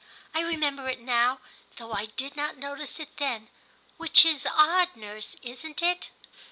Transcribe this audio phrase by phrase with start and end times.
[0.33, 1.41] I remember it now,
[1.77, 3.49] though I did not notice it then,
[3.97, 6.09] which is odd, nurse, isn't it